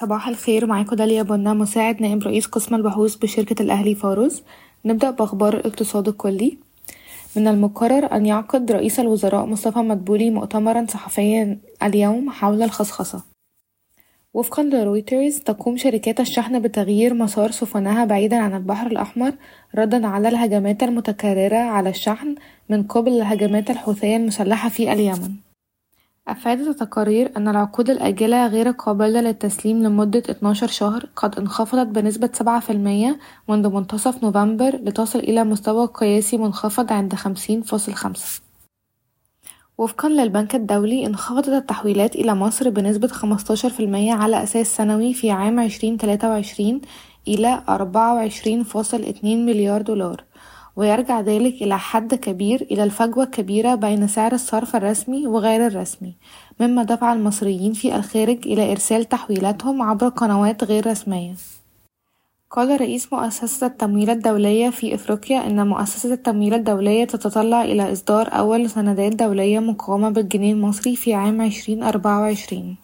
[0.00, 4.42] صباح الخير معاكم داليا بنا مساعد نائب رئيس قسم البحوث بشركة الأهلي فاروس
[4.84, 6.58] نبدأ بأخبار الاقتصاد الكلي.
[7.36, 13.22] من المقرر أن يعقد رئيس الوزراء مصطفى مدبولي مؤتمرا صحفيا اليوم حول الخصخصة.
[14.34, 19.32] وفقا لرويترز تقوم شركات الشحن بتغيير مسار سفنها بعيدا عن البحر الأحمر
[19.74, 22.34] ردا على الهجمات المتكررة على الشحن
[22.68, 25.49] من قبل الهجمات الحوثية المسلحة في اليمن.
[26.28, 32.30] أفادت التقارير أن العقود الآجلة غير قابلة للتسليم لمدة 12 شهر قد انخفضت بنسبة
[33.46, 38.40] 7% منذ منتصف نوفمبر لتصل إلى مستوى قياسي منخفض عند 50.5
[39.78, 43.12] وفقا للبنك الدولي انخفضت التحويلات إلى مصر بنسبة 15%
[44.20, 46.80] على أساس سنوي في عام 2023
[47.28, 50.24] إلى 24.2 مليار دولار.
[50.76, 56.16] ويرجع ذلك إلى حد كبير إلى الفجوة الكبيرة بين سعر الصرف الرسمي وغير الرسمي.
[56.60, 61.34] مما دفع المصريين في الخارج إلى إرسال تحويلاتهم عبر قنوات غير رسمية.
[62.50, 68.70] قال رئيس مؤسسة التمويل الدولية في إفريقيا إن مؤسسة التمويل الدولية تتطلع إلى إصدار أول
[68.70, 72.76] سندات دولية مقاومة بالجنيه المصري في عام عشرين أربعة وعشرين.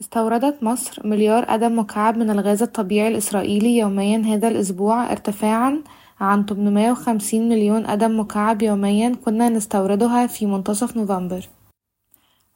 [0.00, 5.82] استوردت مصر مليار قدم مكعب من الغاز الطبيعي الإسرائيلي يوميا هذا الأسبوع ارتفاعا
[6.20, 11.48] عن 850 مليون قدم مكعب يوميا كنا نستوردها في منتصف نوفمبر.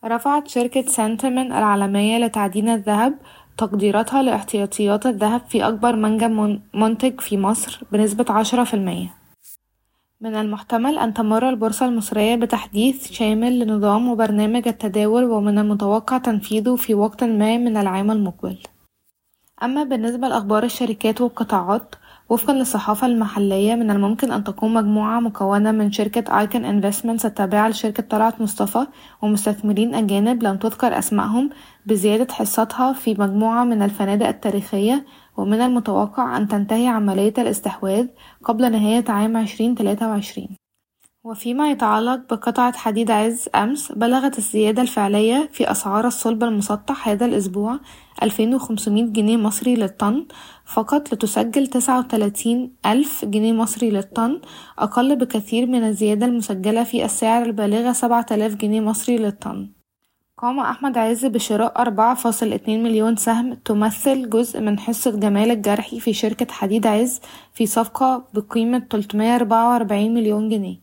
[0.04, 3.14] رفعت شركة سنتمن العالمية لتعدين الذهب
[3.58, 9.14] تقديراتها لاحتياطيات الذهب في أكبر منجم منتج في مصر بنسبة عشرة في المية.
[10.20, 16.94] من المحتمل أن تمر البورصة المصرية بتحديث شامل لنظام وبرنامج التداول ومن المتوقع تنفيذه في
[16.94, 18.58] وقت ما من العام المقبل.
[19.62, 21.94] أما بالنسبة لأخبار الشركات والقطاعات
[22.28, 28.02] وفقا للصحافة المحلية من الممكن أن تقوم مجموعة مكونة من شركة ايكون انفستمنتس التابعة لشركة
[28.02, 28.86] طلعت مصطفى
[29.22, 31.50] ومستثمرين أجانب لم تذكر أسمائهم
[31.86, 35.06] بزيادة حصتها في مجموعة من الفنادق التاريخية
[35.36, 38.06] ومن المتوقع أن تنتهي عملية الاستحواذ
[38.44, 40.61] قبل نهاية عام عشرين تلاتة وعشرين.
[41.24, 47.78] وفيما يتعلق بقطعة حديد عز أمس بلغت الزيادة الفعلية في أسعار الصلب المسطح هذا الأسبوع
[48.22, 50.26] ألفين وخمسمية جنيه مصري للطن
[50.64, 54.40] فقط لتسجل تسعة وتلاتين ألف جنيه مصري للطن
[54.78, 59.68] أقل بكثير من الزيادة المسجلة في السعر البالغة سبعة آلاف جنيه مصري للطن.
[60.38, 66.00] قام أحمد عز بشراء أربعة فاصل اتنين مليون سهم تمثل جزء من حصة جمال الجرحي
[66.00, 67.20] في شركة حديد عز
[67.52, 70.81] في صفقة بقيمة تلتمية أربعة وأربعين مليون جنيه.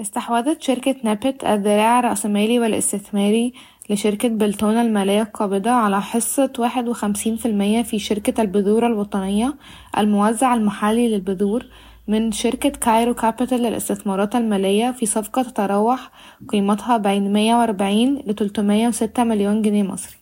[0.00, 3.52] استحوذت شركة نابت الذراع الرأسمالي والاستثماري
[3.90, 9.54] لشركة بلتونة المالية القابضة على حصة واحد وخمسين في المية في شركة البذور الوطنية
[9.98, 11.66] الموزع المحلي للبذور
[12.08, 16.10] من شركة كايرو كابيتال للاستثمارات المالية في صفقة تتراوح
[16.48, 20.19] قيمتها بين مية وأربعين لتلتمية وستة مليون جنيه مصري.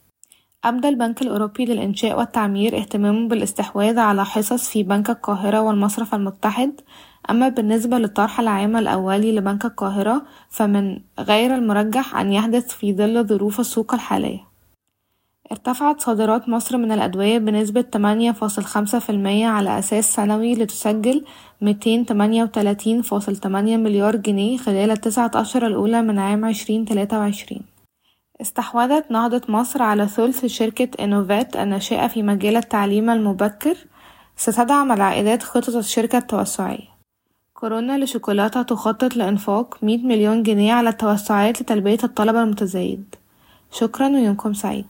[0.65, 6.81] أبدى البنك الأوروبي للإنشاء والتعمير اهتمامه بالاستحواذ على حصص في بنك القاهرة والمصرف المتحد.
[7.31, 13.61] أما بالنسبة للطرح العام الأولي لبنك القاهرة فمن غير المرجح أن يحدث في ظل ظروف
[13.61, 14.49] السوق الحالية.
[15.53, 21.25] ارتفعت صادرات مصر من الأدوية بنسبة تمانية فاصل خمسة في المية على أساس سنوي لتسجل
[21.61, 27.19] ميتين تمانية وتلاتين فاصل تمانية مليار جنيه خلال التسعة أشهر الأولى من عام عشرين تلاتة
[27.19, 27.78] وعشرين.
[28.41, 33.77] استحوذت نهضة مصر على ثلث شركة إنوفات الناشئة في مجال التعليم المبكر
[34.37, 36.89] ستدعم العائدات خطط الشركة التوسعية.
[37.55, 43.15] كورونا لشوكولاتة تخطط لإنفاق مية مليون جنيه على التوسعات لتلبية الطلب المتزايد.
[43.73, 44.87] شكرا ويومكم سعيد.